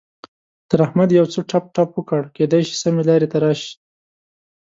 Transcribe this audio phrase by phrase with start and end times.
[0.69, 3.71] تر احمد يو څه ټپ ټپ وکړه؛ کېدای شي سمې لارې ته راشي.